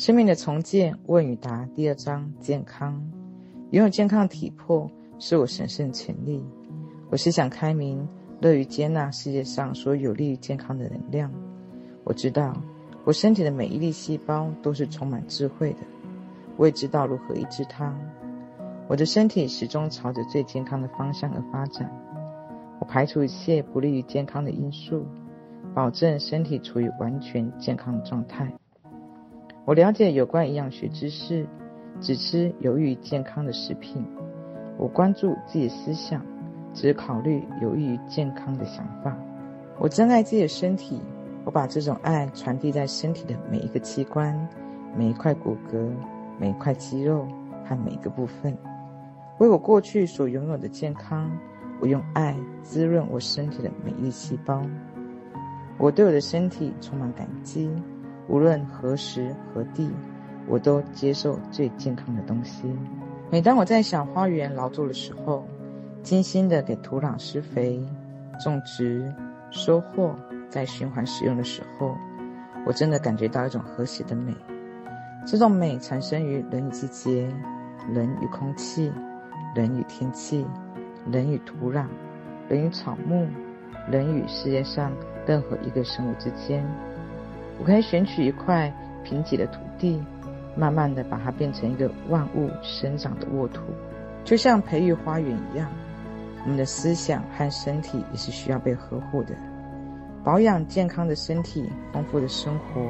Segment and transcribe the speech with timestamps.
[0.00, 2.98] 生命的重建问与答第二章：健康。
[3.72, 6.42] 拥有健康的体魄是我神圣权利。
[7.10, 8.08] 我是想开明，
[8.40, 11.30] 乐于接纳世界上所有利于健康的能量。
[12.02, 12.56] 我知道
[13.04, 15.80] 我身体的每一粒细胞都是充满智慧的。
[16.56, 17.94] 我也知道如何医治它。
[18.88, 21.94] 我的身体始终朝着最健康的方向而发展。
[22.78, 25.04] 我排除一切不利于健康的因素，
[25.74, 28.50] 保证身体处于完全健康的状态。
[29.64, 31.46] 我了解有关营养学知识，
[32.00, 34.04] 只吃有益于健康的食品。
[34.76, 36.24] 我关注自己的思想，
[36.72, 39.16] 只考虑有益于健康的想法。
[39.78, 41.00] 我珍爱自己的身体，
[41.44, 44.48] 我把这种爱传递在身体的每一个器官、
[44.96, 45.90] 每一块骨骼、
[46.38, 47.26] 每一块肌肉
[47.64, 48.56] 和每一个部分。
[49.38, 51.30] 为我过去所拥有的健康，
[51.80, 54.62] 我用爱滋润我身体的每一细胞。
[55.78, 57.70] 我对我的身体充满感激。
[58.30, 59.90] 无论何时何地，
[60.46, 62.62] 我都接受最健康的东西。
[63.28, 65.44] 每当我在小花园劳作的时候，
[66.04, 67.84] 精心的给土壤施肥、
[68.42, 69.12] 种植、
[69.50, 70.14] 收获，
[70.48, 71.96] 在循环使用的时候，
[72.64, 74.32] 我真的感觉到一种和谐的美。
[75.26, 77.28] 这种美产生于人与季节、
[77.92, 78.92] 人与空气、
[79.56, 80.46] 人与天气、
[81.10, 81.86] 人与土壤、
[82.48, 83.26] 人与草木、
[83.90, 84.92] 人与世界上
[85.26, 86.64] 任何一个生物之间。
[87.60, 88.72] 我可以选取一块
[89.04, 90.02] 贫瘠的土地，
[90.56, 93.60] 慢慢的把它变成一个万物生长的沃土，
[94.24, 95.70] 就像培育花园一样。
[96.42, 99.34] 我们的思想和身体也是需要被呵护的。
[100.24, 102.80] 保养健康的身体，丰富的生活，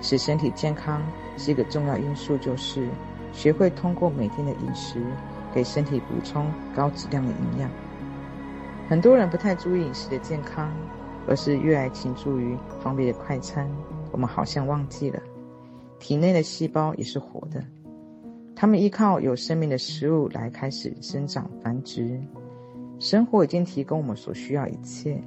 [0.00, 1.02] 使身体健康
[1.36, 2.88] 是一个重要因素，就是
[3.32, 5.02] 学会通过每天的饮食，
[5.54, 7.70] 给身体补充高质量的营养。
[8.88, 10.72] 很多人不太注意饮食的健康，
[11.26, 13.68] 而是越来倾注于方便的快餐。
[14.18, 15.22] 我们好像忘记了，
[16.00, 17.64] 体内的细胞也是活的，
[18.52, 22.20] 它们依靠有生命的食物来开始生长繁殖。
[22.98, 25.22] 生活已经提供我们所需要一切，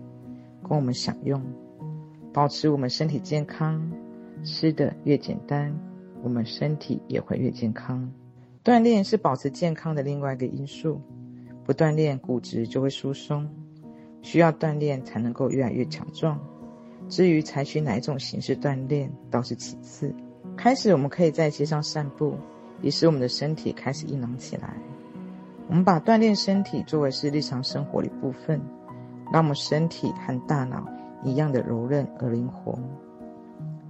[0.61, 1.41] 供我们享用，
[2.33, 3.81] 保持我们身体健康。
[4.43, 5.73] 吃的越简单，
[6.21, 8.11] 我们身体也会越健康。
[8.61, 10.99] 锻炼是保持健康的另外一个因素，
[11.63, 13.49] 不锻炼骨质就会疏松，
[14.21, 16.37] 需要锻炼才能够越来越强壮。
[17.11, 20.15] 至于采取哪一种形式锻炼，倒是其次。
[20.55, 22.37] 开始，我们可以在街上散步，
[22.81, 24.73] 以使我们的身体开始硬朗起来。
[25.67, 28.61] 我们把锻炼身体作为是日常生活的一部分，
[29.29, 30.87] 让我们身体和大脑
[31.21, 32.79] 一样的柔韧而灵活。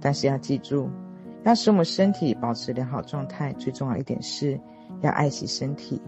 [0.00, 0.90] 但是要记住，
[1.44, 4.58] 要使我们身体保持良好状态，最重要一点是
[5.00, 6.02] 要爱惜身体。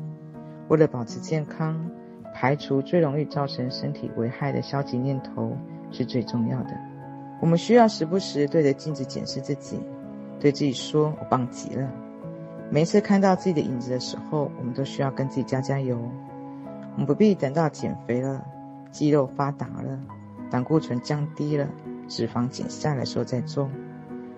[0.66, 1.88] 为了保持健康，
[2.34, 5.56] 排除最容易造成身体危害的消极念头
[5.92, 6.93] 是最重要的。
[7.40, 9.78] 我们需要时不时对着镜子检视自己，
[10.40, 11.92] 对自己说：“我棒极了。”
[12.70, 15.98] 每次看到自己的影子的时候，我们都需要跟自己加加油。
[16.94, 18.44] 我们不必等到减肥了、
[18.90, 20.00] 肌肉发达了、
[20.50, 21.68] 胆固醇降低了、
[22.08, 23.68] 脂肪减下来的时候再做。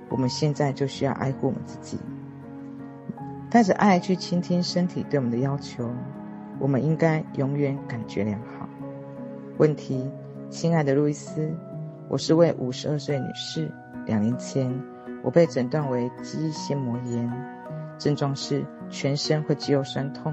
[0.09, 1.99] 我们现在就需要爱护我们自己，
[3.51, 5.89] 带着爱去倾听身体对我们的要求。
[6.59, 8.69] 我们应该永远感觉良好。
[9.59, 10.11] 问题，
[10.51, 11.55] 亲爱的路易斯。
[12.09, 13.69] 我是位五十二岁女士。
[14.07, 14.73] 两年前，
[15.25, 17.29] 我被诊断为肌纤膜炎，
[17.99, 20.33] 症状是全身会肌肉酸痛，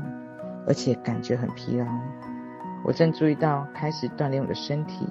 [0.68, 1.86] 而且感觉很疲劳。
[2.86, 5.08] 我正注意到开始锻炼我的身体，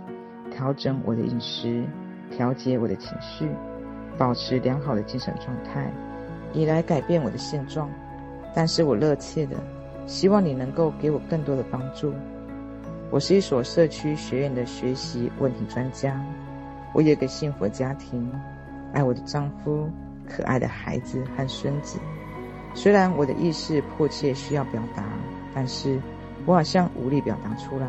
[0.52, 1.84] 调整我的饮食，
[2.30, 3.48] 调节我的情绪，
[4.16, 5.92] 保持良好的精神状态，
[6.52, 7.90] 以来改变我的现状。
[8.54, 9.56] 但是我热切的
[10.06, 12.14] 希望你能够给我更多的帮助。
[13.10, 16.24] 我是一所社区学院的学习问题专家。
[16.94, 18.30] 我有个幸福的家庭，
[18.92, 19.88] 爱我的丈夫，
[20.28, 21.98] 可爱的孩子和孙子。
[22.75, 25.04] 虽然我的意识迫切需要表达，
[25.54, 25.98] 但是
[26.47, 27.86] 我好像无力表达出来。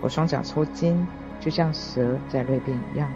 [0.00, 1.06] 我双脚抽筋，
[1.40, 3.08] 就像蛇在蜕变一样，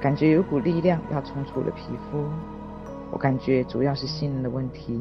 [0.00, 2.24] 感觉有股力量要冲出我的皮肤。
[3.10, 5.00] 我感觉主要是信任的问题，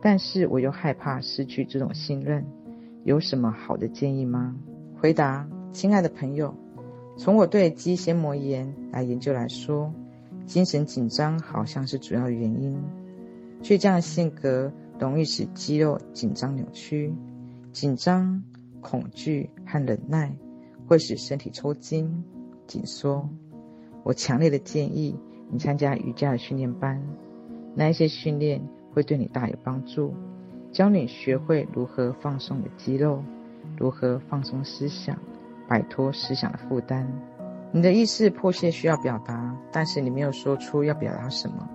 [0.00, 2.44] 但是我又害怕失去这种信任。
[3.04, 4.54] 有什么好的建议吗？
[5.00, 6.54] 回答，亲爱的朋友。
[7.22, 9.92] 从我对肌纤膜炎来研究来说，
[10.46, 12.82] 精神紧张好像是主要原因。
[13.62, 17.12] 倔强的性格容易使肌肉紧张扭曲，
[17.72, 18.42] 紧张、
[18.80, 20.34] 恐惧和忍耐
[20.86, 22.24] 会使身体抽筋、
[22.66, 23.28] 紧缩。
[24.02, 25.14] 我强烈的建议
[25.50, 27.02] 你参加瑜伽的训练班，
[27.74, 30.14] 那一些训练会对你大有帮助，
[30.72, 33.22] 教你学会如何放松你的肌肉，
[33.76, 35.18] 如何放松思想。
[35.70, 37.06] 摆脱思想的负担，
[37.70, 41.68] 你的意识迫切需要表达，但是你没有说出要表达什么。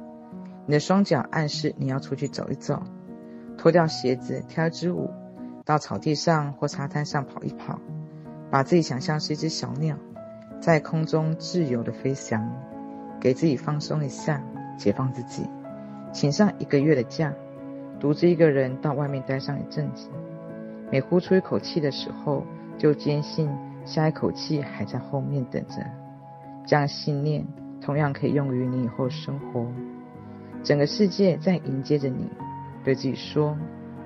[0.65, 2.83] 你的双脚暗示你要出去走一走，
[3.57, 5.09] 脱掉鞋子跳一支舞，
[5.63, 7.79] 到草地上或沙滩上跑一跑，
[8.51, 9.97] 把自己想象是一只小鸟，
[10.59, 12.51] 在空中自由地飞翔，
[13.21, 14.43] 给自己放松一下，
[14.77, 15.47] 解放自己，
[16.11, 17.33] 请上一个月的假，
[17.97, 20.09] 独自一个人到外面待上一阵子。
[20.91, 22.45] 每呼出一口气的时候，
[22.77, 23.49] 就坚信
[23.85, 25.75] 下一口气还在后面等着。
[26.65, 27.45] 这样信念
[27.79, 29.65] 同样可以用于你以后生活。
[30.63, 32.27] 整个世界在迎接着你，
[32.83, 33.55] 对自己说：“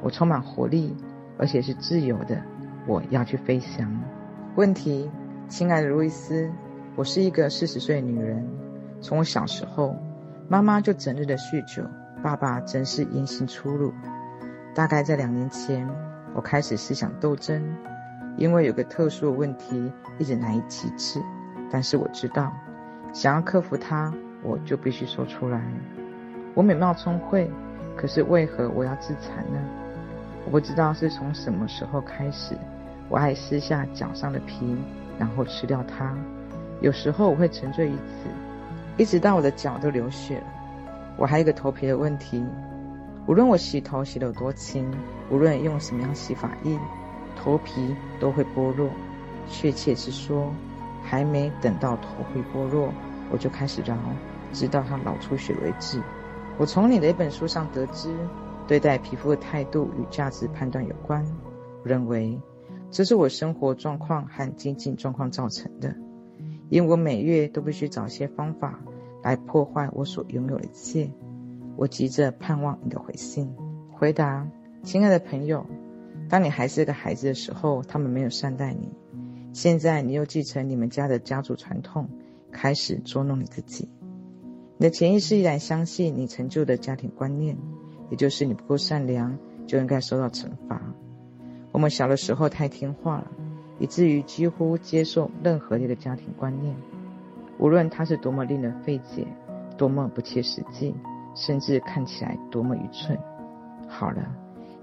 [0.04, 0.94] 我充满活力，
[1.38, 2.44] 而且是自由的，
[2.86, 3.90] 我要去飞翔。”
[4.56, 5.10] 问题，
[5.48, 6.52] 亲爱的路易斯，
[6.98, 8.46] 我是一个四十岁的女人。
[9.00, 9.96] 从我小时候，
[10.50, 11.81] 妈妈就整日的酗酒，
[12.22, 13.94] 爸爸真是言行粗鲁。
[14.76, 15.88] 大概在两年前，
[16.34, 17.64] 我开始思想斗争，
[18.38, 21.22] 因为有个特殊的问题一直难以启齿。
[21.72, 22.52] 但是我知道，
[23.14, 25.62] 想要克服它，我就必须说出来。
[26.56, 27.50] 我美貌聪慧，
[27.96, 29.60] 可是为何我要自残呢？
[30.46, 32.58] 我不知道是从什么时候开始，
[33.08, 34.76] 我爱撕下脚上的皮，
[35.20, 36.16] 然后吃掉它。
[36.81, 38.30] 有时候我会沉醉于此，
[38.98, 40.44] 一直到我的脚都流血了。
[41.18, 42.44] 我还有一个头皮的问题，
[43.28, 44.90] 无论我洗头洗得有多轻，
[45.30, 46.80] 无论用什么样洗发液，
[47.36, 48.90] 头皮都会剥落。
[49.48, 50.54] 确切是说，
[51.04, 52.94] 还没等到头皮剥落，
[53.31, 53.98] 我就开始挠，
[54.54, 56.02] 直到它脑出血为止。
[56.58, 58.14] 我从你的一本书上得知，
[58.68, 61.26] 对待皮肤的态度与价值判断有关。
[61.81, 62.40] 我认为
[62.92, 65.96] 这是我生活状况和经济状况造成的，
[66.70, 68.80] 因为我每月都必须找些方法
[69.24, 71.10] 来破坏我所拥有的一切。
[71.76, 73.52] 我急着盼望你的回信。
[73.92, 74.46] 回答：
[74.84, 75.66] 亲爱的朋友，
[76.30, 78.92] 当你还是个孩子的时候，他们没有善待你。
[79.52, 82.08] 现在你又继承你们家的家族传统，
[82.52, 83.90] 开始捉弄你自己。
[84.78, 87.58] 你的潜意识依然相信你陈旧的家庭观念，
[88.10, 90.81] 也就是你不够善良就应该受到惩罚。
[91.72, 93.31] 我们小的时候太听话了，
[93.80, 96.76] 以至于几乎接受任何一个家庭观念，
[97.58, 99.28] 无论它是多么令人费解、
[99.78, 100.96] 多么不切实际，
[101.36, 103.18] 甚至看起来多么愚蠢。
[103.88, 104.31] 好了，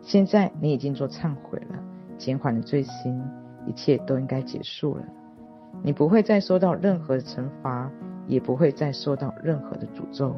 [0.06, 1.76] 现在你已经做忏悔了，
[2.16, 3.20] 减缓了罪行。
[3.66, 5.02] 一切都应该结束了，
[5.82, 7.90] 你不会再受到任何的惩罚，
[8.28, 10.36] 也不会再受到任何的诅咒。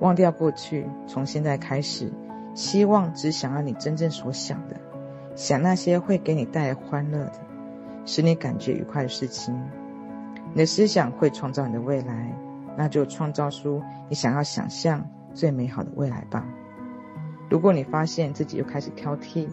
[0.00, 2.12] 忘掉过去，从现在开始，
[2.54, 4.76] 希望只想要你真正所想的，
[5.34, 7.40] 想那些会给你带来欢乐的，
[8.04, 9.58] 使你感觉愉快的事情。
[10.52, 12.30] 你的思想会创造你的未来，
[12.76, 15.02] 那就创造出你想要想象
[15.32, 16.46] 最美好的未来吧。
[17.48, 19.46] 如果你发现自己又开始挑剔，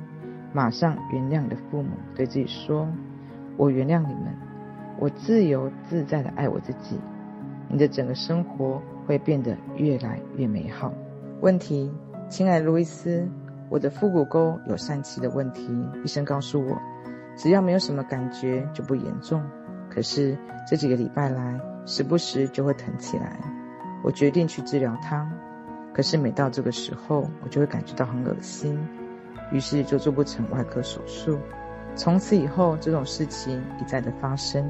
[0.52, 2.88] 马上原谅你的父母，对自己说。
[3.56, 4.36] 我原谅你们，
[5.00, 7.00] 我自由自在的爱我自己。
[7.70, 10.92] 你的整个生活会变得越来越美好。
[11.42, 11.92] 问题，
[12.30, 13.28] 亲爱的路易斯，
[13.70, 15.68] 我的腹股沟有疝气的问题。
[16.04, 16.82] 医生告诉我，
[17.36, 19.44] 只要没有什么感觉就不严重。
[19.90, 20.36] 可是
[20.68, 23.40] 这几个礼拜来，时不时就会疼起来。
[24.04, 25.32] 我决定去治疗它。
[25.94, 28.78] 可是每到这个时候，我就会感觉到很恶心，
[29.52, 31.38] 于是就做不成外科手术。
[31.96, 34.68] 从此以后，这种事情一再的发生。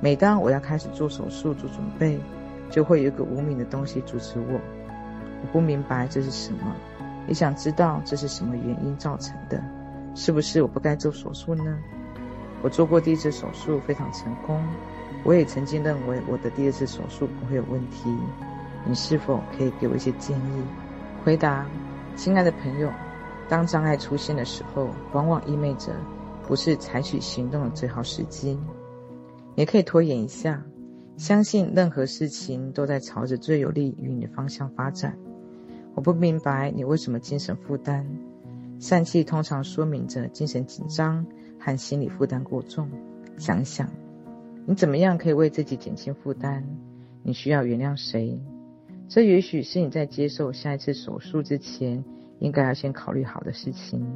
[0.00, 2.20] 每当我要开始做手术做准备，
[2.68, 4.60] 就会有一个无名的东西阻止我。
[5.40, 6.76] 我不明白这是什么，
[7.26, 9.62] 也想知道这是什么原因造成的。
[10.14, 11.78] 是不是我不该做手术呢？
[12.62, 14.62] 我做过第一次手术非常成功，
[15.24, 18.14] 我也曾经认为我的第二次手术不会有问题。
[18.86, 20.62] 你是否可以给我一些建议？
[21.24, 21.66] 回答：
[22.16, 22.90] 亲爱的朋友，
[23.48, 25.92] 当障碍出现的时候，往往意味着。
[26.44, 28.58] 不是采取行动的最好时机，
[29.54, 30.60] 也可以拖延一下。
[31.16, 35.16] 相信任何事情都在朝着最有利于你的方向发展。
[35.94, 38.04] 我不明白你为什么精神负担。
[38.80, 41.24] 疝气通常说明着精神紧张
[41.60, 42.90] 和心理负担过重。
[43.38, 43.88] 想想，
[44.66, 46.64] 你怎么样可以为自己减轻负担？
[47.22, 48.38] 你需要原谅谁？
[49.14, 52.02] 这也许是你在接受下一次手术之前
[52.38, 54.10] 应该要先考虑好的事情。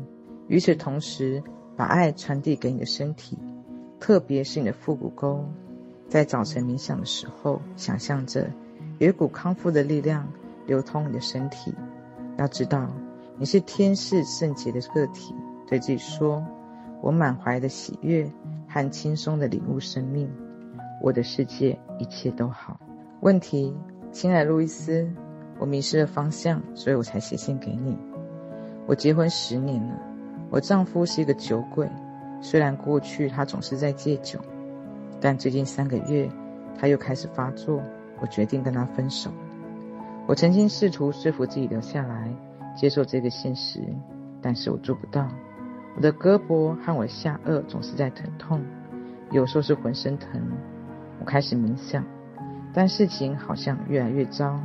[0.48, 1.42] 与此同时，
[1.76, 3.36] 把爱传递给你的身体，
[4.00, 5.44] 特别是你的腹股沟。
[6.08, 8.50] 在早晨冥想的时候，想象着
[8.98, 10.26] 有一股康复的力量
[10.66, 11.74] 流通你的身体。
[12.38, 12.90] 要知道，
[13.36, 15.34] 你是天使圣洁的个体。
[15.66, 16.42] 对自己说
[17.04, 18.26] ：“我满怀的喜悦
[18.66, 20.32] 和轻松的领悟生命，
[21.02, 22.80] 我的世界一切都好。”
[23.20, 23.74] 问题，
[24.16, 25.06] 亲爱的路易斯，
[25.58, 27.94] 我迷失了方向，所以我才写信给你。
[28.86, 30.00] 我结婚十年了。
[30.48, 31.86] 我丈夫是一个酒鬼，
[32.40, 34.40] 虽然过去他总是在戒酒，
[35.20, 36.26] 但最近三个月
[36.78, 37.82] 他又开始发作。
[38.18, 39.30] 我决定跟他分手。
[40.26, 42.34] 我曾经试图说服自己留下来，
[42.74, 43.80] 接受这个现实，
[44.40, 45.28] 但是我做不到。
[45.94, 48.64] 我的胳膊和我下颚总是在疼痛，
[49.30, 50.40] 有时候是浑身疼。
[51.20, 52.02] 我开始冥想，
[52.76, 54.60] 但事情好像越来越糟。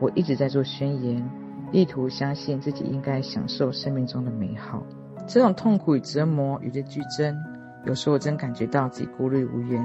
[0.00, 1.30] 我一直在做宣言，
[1.70, 4.82] 意图相信自己应该享受生命中的美好。
[5.28, 7.36] 这种痛苦与折磨与日俱增，
[7.84, 9.80] 有时候我真感觉到自己孤立无援。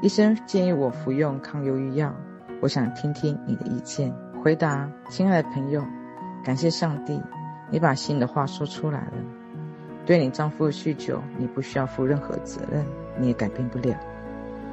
[0.00, 2.14] 医生建议我服用抗忧郁药，
[2.62, 4.10] 我想听听你的意见。
[4.42, 5.84] 回答：亲爱的朋友，
[6.42, 7.20] 感谢上帝，
[7.70, 9.12] 你把心里的话说出来了。
[10.06, 12.82] 对你丈夫的酗酒，你不需要负任何责任，
[13.18, 13.94] 你也改变不了。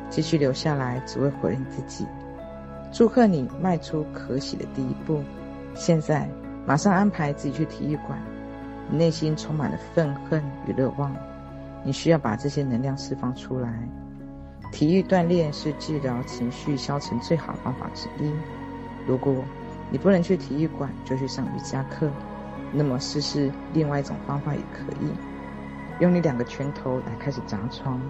[0.09, 2.05] 继续留下来，只会毁了你自己。
[2.91, 5.21] 祝贺你迈出可喜的第一步。
[5.75, 6.29] 现在，
[6.65, 8.17] 马上安排自己去体育馆。
[8.89, 11.13] 你内心充满了愤恨与热望，
[11.83, 13.87] 你需要把这些能量释放出来。
[14.71, 18.31] 体育锻炼是治疗情绪消沉最好的方法之一。
[19.05, 19.35] 如果
[19.89, 22.09] 你不能去体育馆，就去上瑜伽课。
[22.73, 25.09] 那么试试另外一种方法也可以，
[26.01, 28.01] 用你两个拳头来开始砸窗，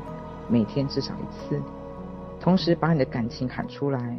[0.47, 1.61] 每天至少一次。
[2.39, 4.17] 同时把你的感情喊出来，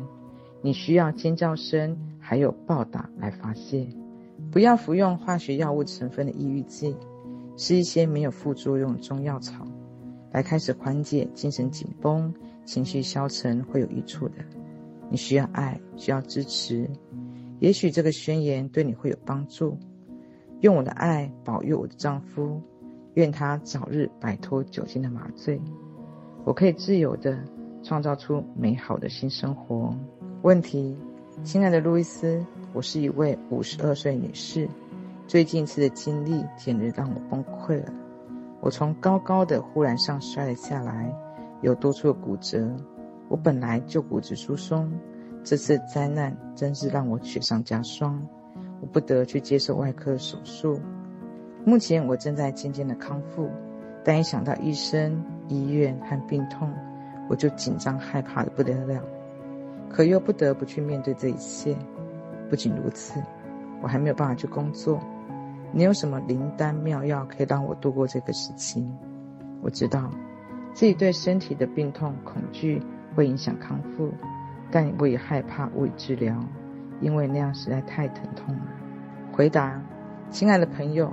[0.60, 3.87] 你需要尖叫声，还有暴打来发泄。
[4.50, 6.96] 不要服用化学药物成分的抑郁剂，
[7.56, 9.66] 吃一些没有副作用的中药草，
[10.32, 12.32] 来开始缓解精神紧绷、
[12.64, 14.34] 情绪消沉会有益处的。
[15.10, 16.88] 你需要爱，需要支持。
[17.60, 19.76] 也许这个宣言对你会有帮助。
[20.60, 22.60] 用我的爱保佑我的丈夫，
[23.14, 25.60] 愿他早日摆脱酒精的麻醉，
[26.44, 27.38] 我可以自由的
[27.82, 29.94] 创造出美好的新生活。
[30.42, 30.97] 问题，
[31.42, 34.68] 亲爱的路易斯，我是一位五十二岁女士，
[35.26, 37.92] 最近一次的经历简直让我崩溃了。
[38.61, 41.14] 我从高高的护栏上摔了下来，
[41.62, 42.68] 有多处骨折。
[43.28, 44.90] 我本来就骨质疏松，
[45.44, 48.20] 这次灾难真是让我雪上加霜。
[48.80, 50.80] 我不得去接受外科手术。
[51.64, 53.50] 目前我正在渐渐的康复，
[54.04, 56.73] 但一想到医生、医院和病痛，
[57.28, 59.02] 我就紧张害怕的不得了。
[59.90, 61.76] 可又不得不去面对这一切。
[62.50, 63.23] 不仅如此，
[63.82, 65.00] 我还没有办法去工作。
[65.73, 68.87] 你有什么灵丹妙药可以让我度过这个时期？
[69.61, 70.11] 我知道
[70.73, 72.82] 自己对身体的病痛恐惧
[73.14, 74.12] 会影响康复，
[74.70, 76.35] 但我也害怕物理治疗。
[77.00, 78.62] 因为那样实在太疼痛了。
[79.32, 79.80] 回答，
[80.30, 81.12] 亲爱的朋友，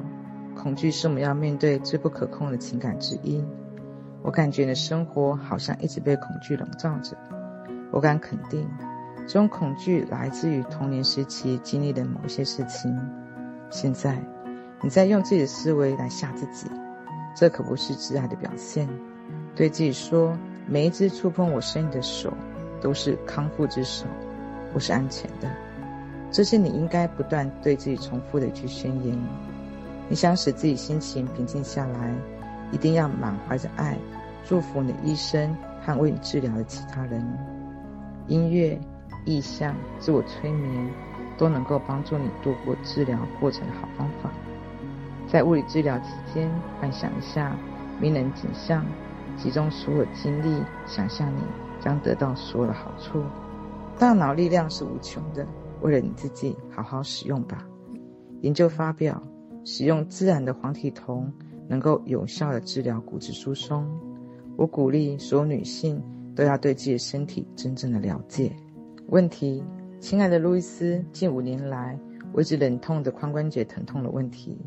[0.55, 3.43] 恐惧是我们要面对最不可控的情感之一。
[4.25, 7.15] 我感觉你的生活好像一直被恐惧笼罩着。
[7.91, 8.67] 我敢肯定，
[9.27, 12.99] 这种恐惧来自于童年时期经历的某些事情。
[13.69, 14.19] 现在，
[14.81, 16.65] 你在用自己的思维来吓自己，
[17.35, 18.89] 这可不是自爱的表现。
[19.55, 20.35] 对自己说，
[20.67, 22.33] 每一只触碰我身体的手，
[22.81, 24.07] 都是康复之手，
[24.73, 25.47] 我是安全的。
[26.31, 29.15] 这是你应该不断对自己重复的一句宣言。
[30.09, 32.15] 你想使自己心情平静下来，
[32.71, 33.97] 一定要满怀着爱，
[34.43, 37.25] 祝福你的医生和为你治疗的其他人。
[38.27, 38.79] 音乐、
[39.25, 40.89] 意象、自我催眠，
[41.37, 44.31] 都能够帮助你度过治疗过程的好方法。
[45.27, 47.55] 在物理治疗期间，幻想一下
[47.99, 48.85] 迷人景象，
[49.37, 51.41] 集中所有精力，想象你
[51.79, 53.23] 将得到所有的好处。
[53.97, 55.45] 大脑力量是无穷的。
[55.81, 57.65] 为了你自己，好好使用吧。
[58.41, 59.21] 研究发表，
[59.63, 61.31] 使用自然的黄体酮
[61.67, 63.87] 能够有效地治疗骨质疏松。
[64.55, 66.01] 我鼓励所有女性
[66.35, 68.51] 都要对自己的身体真正的了解。
[69.07, 69.63] 问题，
[69.99, 71.99] 亲爱的路易斯，近五年来
[72.31, 74.57] 我一直忍痛的髋关节疼痛的问题，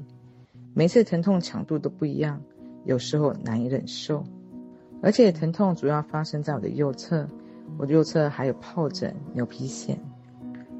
[0.74, 2.40] 每次疼痛强度都不一样，
[2.84, 4.22] 有时候难以忍受，
[5.02, 7.26] 而且疼痛主要发生在我的右侧，
[7.78, 9.96] 我的右侧还有疱疹、牛皮癣。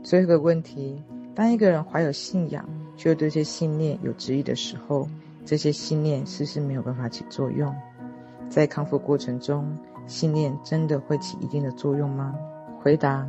[0.03, 1.03] 最后一个问题：
[1.35, 5.09] 当一个人怀有信仰，却又对这些信念有质疑的时候，
[5.49, 7.75] 这些信念是不是没有办法起作用？
[8.51, 9.67] 在康复过程中，
[10.07, 12.35] 信念真的会起一定的作用吗？
[12.83, 13.27] 回答：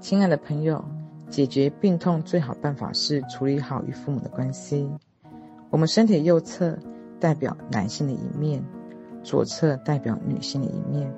[0.00, 0.84] 亲爱的朋友，
[1.28, 4.90] 解决病痛最好办法是处理好与父母的关系。
[5.70, 6.76] 我们身体右侧
[7.20, 8.60] 代表男性的一面，
[9.22, 11.08] 左侧代表女性的一面。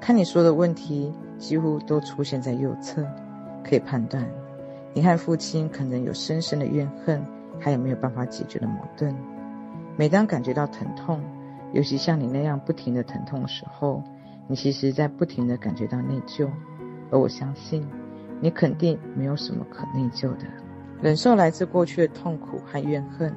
[0.00, 3.04] 看你说的问题，几乎都出现在右侧。
[3.64, 4.24] 可以判断，
[4.92, 7.20] 你和父亲可能有深深的怨恨，
[7.58, 9.12] 还有没有办法解决的矛盾。
[9.96, 11.20] 每当感觉到疼痛，
[11.72, 14.02] 尤其像你那样不停的疼痛的时候，
[14.48, 16.48] 你其实在不停的感觉到内疚。
[17.10, 17.86] 而我相信，
[18.40, 20.46] 你肯定没有什么可内疚的。
[21.00, 23.32] 忍受来自过去的痛苦和怨恨，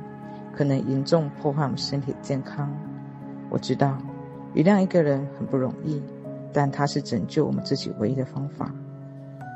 [0.55, 2.71] 可能严重破坏我们身体健康。
[3.49, 3.97] 我知道，
[4.53, 6.01] 原谅一个人很不容易，
[6.51, 8.71] 但它是拯救我们自己唯一的方法。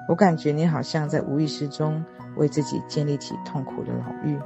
[0.07, 2.03] 我感觉你好像在无意识中
[2.35, 4.37] 为自己建立起痛苦的牢狱。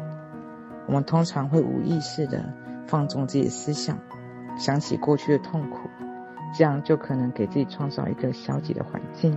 [0.87, 2.43] 我们通常会无意识地
[2.87, 3.97] 放纵自己的思想，
[4.57, 5.89] 想起过去的痛苦，
[6.55, 9.35] 这样就可能给自己创造一个消极的环境，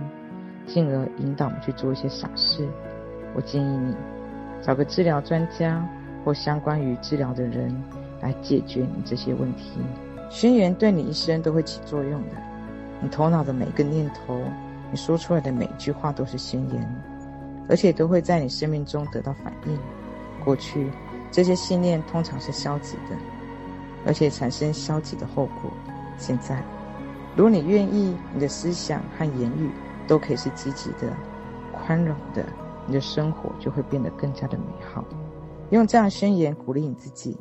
[0.67, 2.67] 进而引导我们去做一些傻事。
[3.35, 3.95] 我建议你
[4.61, 5.87] 找个治疗专家
[6.23, 7.75] 或相关于治疗的人
[8.21, 9.79] 来解决你这些问题。
[10.29, 12.35] 宣言对你一生都会起作用的。
[13.01, 14.39] 你头脑的每个念头，
[14.91, 16.95] 你说出来的每句话都是宣言，
[17.67, 19.77] 而且都会在你生命中得到反应。
[20.43, 20.91] 过去
[21.31, 23.15] 这些信念通常是消极的，
[24.05, 25.71] 而且产生消极的后果。
[26.17, 26.63] 现在，
[27.35, 29.69] 如果你愿意，你的思想和言语
[30.07, 31.15] 都可以是积极的、
[31.71, 32.45] 宽容的。
[32.87, 35.05] 你的生活就会变得更加的美好。
[35.69, 37.37] 用这样宣言鼓励你自己：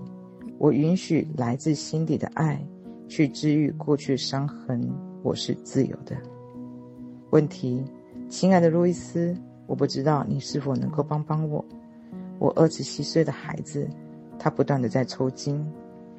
[0.59, 2.63] 我允许来自心底的爱
[3.09, 4.87] 去治愈过去伤痕。
[5.23, 6.15] 我是自由的。
[7.31, 7.83] 问题，
[8.29, 9.35] 亲爱的路易斯，
[9.67, 11.65] 我不知道你是否能够帮帮我。
[12.39, 13.89] 我二十七岁的孩子，
[14.39, 15.65] 他不断的在抽筋，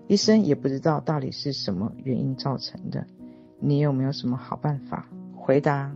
[0.07, 3.05] 医生也不知道到底是什么原因造成的。
[3.59, 5.07] 你有没有什么好办法？
[5.35, 5.91] 回答，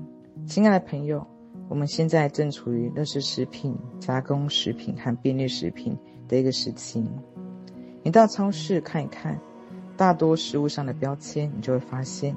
[0.45, 1.25] 亲爱的朋友。
[1.69, 7.03] 我们现在正处于认识食品、加工食品和便利食品的一个时期。
[8.03, 9.39] 你到超市看一看，
[9.95, 12.35] 大多食物上的标签，你就会发现，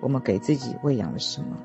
[0.00, 1.58] 我们给自己喂养了什么。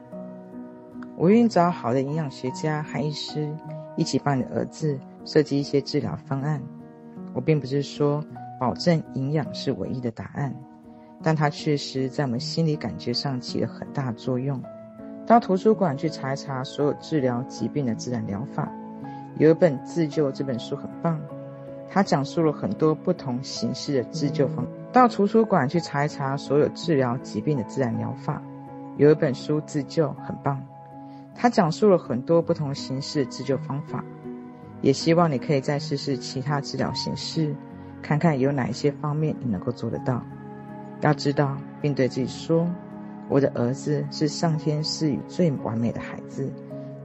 [1.16, 3.56] 我愿意找好的营养学家和医师
[3.96, 6.62] 一起帮你的儿子设计一些治疗方案。
[7.34, 8.24] 我并不是说
[8.60, 10.56] 保证营养是唯一的答案，
[11.22, 14.62] 但它确实在我们心理感觉上起了很大作用。
[15.26, 18.72] 到图书馆去查一查所有治疗疾病的自然疗法，
[19.38, 21.20] 有一本《自救》这本书很棒，
[21.90, 24.68] 它讲述了很多不同形式的自救方。
[24.92, 28.44] 到图书馆去查一查所有治疗疾病的自然疗法，
[28.98, 30.62] 有一本书《自救》很棒，
[31.34, 34.04] 它讲述了很多不同形式的自救方法。
[34.84, 37.56] 也希望你可以再试试其他治疗形式，
[38.02, 40.22] 看看有哪一些方面你能够做得到。
[41.00, 42.70] 要知道，并对自己说。
[43.30, 46.52] 我的儿子是上天赐予最完美的孩子，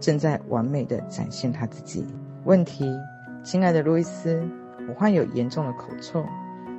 [0.00, 2.04] 正在完美的展现他自己。
[2.44, 2.92] 问题，
[3.44, 4.44] 亲爱的路易斯，
[4.88, 6.26] 我患有严重的口臭，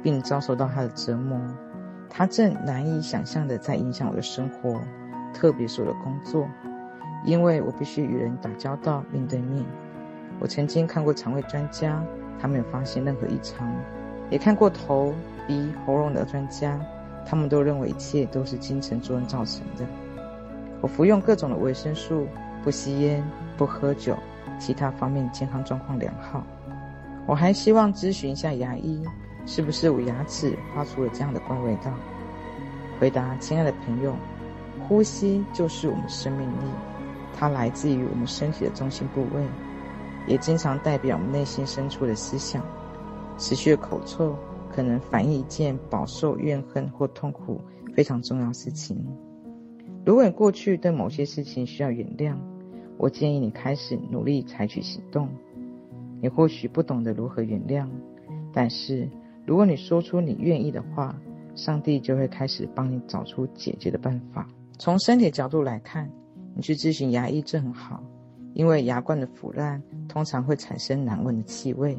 [0.03, 1.39] 并遭受到他的折磨，
[2.09, 4.79] 他正难以想象的在影响我的生活，
[5.33, 6.45] 特别是我的工作，
[7.23, 9.63] 因为我必须与人打交道，面对面。
[10.39, 12.01] 我曾经看过肠胃专家，
[12.39, 13.69] 他没有发现任何异常，
[14.29, 15.13] 也看过头、
[15.45, 16.79] 鼻、喉咙的专家。
[17.25, 19.85] 他们都认为一切都是精神作用造成的。
[20.81, 22.25] 我服用各种的维生素，
[22.63, 23.23] 不吸烟，
[23.55, 24.17] 不喝酒，
[24.57, 26.43] 其他方面健康状况良好。
[27.27, 29.03] 我还希望咨询一下牙医，
[29.45, 31.91] 是不是我牙齿发出了这样的怪味道？
[32.99, 34.15] 回答，亲爱的朋友，
[34.87, 36.65] 呼吸就是我们的生命力，
[37.37, 39.43] 它来自于我们身体的中心部位，
[40.29, 42.63] 也经常代表我们内心深处的思想。
[43.37, 44.33] 持续的口臭。
[44.71, 47.59] 可能反映一件饱受怨恨或痛苦
[47.95, 49.03] 非常重要的事情。
[50.05, 52.35] 如果你过去对某些事情需要原谅，
[52.95, 55.27] 我建议你开始努力采取行动。
[56.21, 57.87] 你或许不懂得如何原谅，
[58.53, 59.09] 但是
[59.43, 61.19] 如果你说出你愿意的话，
[61.55, 64.47] 上帝就会开始帮你找出解决的办法。
[64.77, 66.09] 从身体角度来看，
[66.55, 68.03] 你去咨询牙医这很好，
[68.59, 71.97] 因为牙冠的腐烂通常会产生难闻的气味。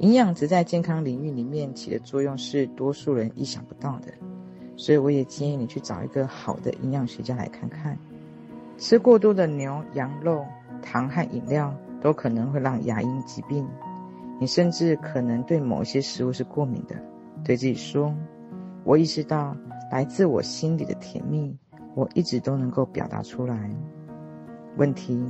[0.00, 4.12] 营养只在健康领域里面起的作用是多数人意想不到的，
[4.76, 7.98] 所以我也建议你去找一个好的营养学家来看看。
[8.76, 10.44] 吃过多的牛羊肉、
[10.82, 13.66] 糖和饮料都可能会让牙龈疾病，
[14.38, 16.94] 你甚至可能对某些食物是过敏的。
[17.42, 18.14] 对自己说
[18.84, 19.56] ：“我意识到
[19.90, 21.56] 来自我心里的甜蜜，
[21.94, 23.70] 我一直都能够表达出来。”
[24.76, 25.24] 问题，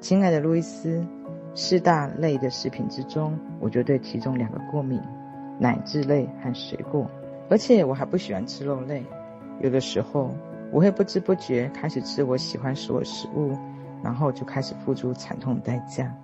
[0.00, 1.04] 亲爱的路易斯。
[1.54, 5.02] 四大类的食品之中，我就对其中两个过敏：
[5.58, 7.10] 奶制类和水果。
[7.50, 9.04] 而且我还不喜欢吃肉类。
[9.60, 10.32] 有的时候，
[10.70, 13.58] 我会不知不觉开始吃我喜欢所有食物，
[14.04, 16.14] 然后就开始付出惨痛的代价。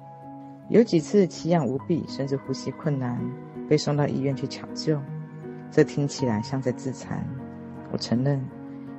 [0.69, 3.21] 有几次奇痒无比，甚至呼吸困难，
[3.69, 5.01] 被送到医院去抢救。
[5.73, 7.27] 这听起来像在自残。
[7.91, 8.41] 我承认，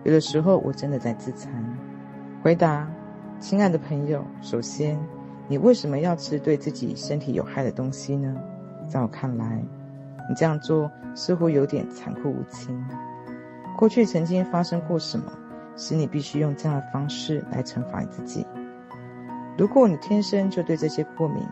[0.04, 1.50] 有的时候我真的在自残。
[2.44, 2.92] 回答，
[3.40, 4.98] 亲爱的朋友，首先。
[5.48, 8.36] 你为什么要吃对自己身体有害的东西呢？
[8.90, 9.64] 在我看来，
[10.28, 12.84] 你这样做似乎有点残酷无情。
[13.78, 15.32] 过去曾经发生过什么，
[15.76, 18.44] 使你必须用这样的方式来惩罚你自己？
[19.56, 21.44] 如果你天生就对这些过敏，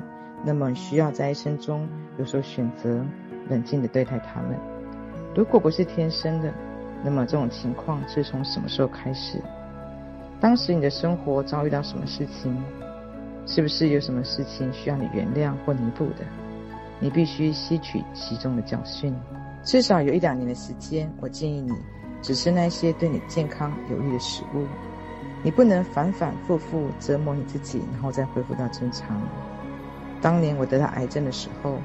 [0.43, 3.05] 那么需要在一生中有所选择，
[3.47, 4.57] 冷静地对待他们。
[5.35, 6.51] 如果不是天生的，
[7.03, 9.39] 那么这种情况是从什么时候开始？
[10.43, 12.53] 当时你的生活遭遇到什么事情？
[13.45, 16.25] 是不是有什么事情需要你原谅或弥补的？
[16.99, 19.15] 你必须吸取其中的教训。
[19.63, 21.71] 至少有一两年的时间，我建议你
[22.21, 24.65] 只吃那些对你健康有益的食物。
[25.43, 29.21] 你不能反反复复折磨你自己，然后再恢复到正常。
[30.21, 31.77] 当年我得到癌症的时候，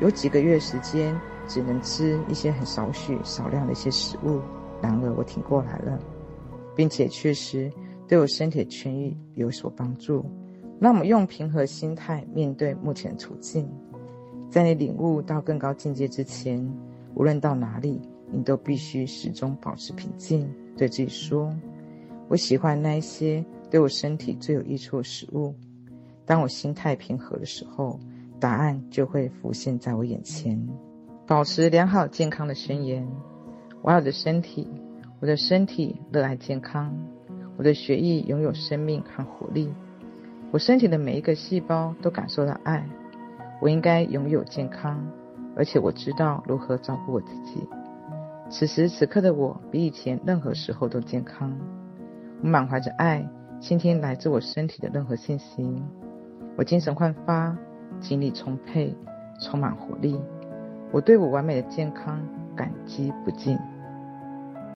[0.00, 1.14] 有几个月时间
[1.46, 4.40] 只能吃一些很少许、少量的一些食物。
[4.80, 5.98] 然而我挺过来了，
[6.74, 7.70] 并且确实
[8.08, 10.24] 对我身体的痊愈有所帮助。
[10.78, 13.68] 那么用平和心态面对目前处境，
[14.50, 16.62] 在你领悟到更高境界之前，
[17.14, 21.50] 无论到哪里，你都必须始终保持平静，对自己说。
[22.28, 25.54] 我喜欢那一些对我身体最有益处的食物。
[26.26, 27.98] 当我心态平和的时候，
[28.38, 30.60] 答案就会浮现在我眼前。
[31.26, 33.08] 保持良好健康的宣言：
[33.80, 34.68] 我爱我的身体，
[35.20, 36.94] 我的身体热爱健康，
[37.56, 39.72] 我的血液拥有生命和活力，
[40.50, 42.86] 我身体的每一个细胞都感受到爱。
[43.60, 45.02] 我应该拥有健康，
[45.56, 47.66] 而且我知道如何照顾我自己。
[48.50, 51.58] 此时此刻的我，比以前任何时候都健康。
[52.42, 53.26] 我满怀着爱，
[53.58, 55.82] 倾听来自我身体的任何信息。
[56.56, 57.56] 我精神焕发，
[57.98, 58.94] 精力充沛，
[59.40, 60.20] 充满活力。
[60.92, 62.20] 我对我完美的健康
[62.54, 63.58] 感激不尽。